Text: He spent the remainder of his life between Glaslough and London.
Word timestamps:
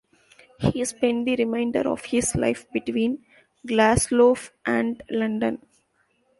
He 0.57 0.83
spent 0.83 1.25
the 1.25 1.35
remainder 1.35 1.81
of 1.87 2.05
his 2.05 2.35
life 2.35 2.65
between 2.73 3.23
Glaslough 3.67 4.49
and 4.65 5.03
London. 5.11 5.63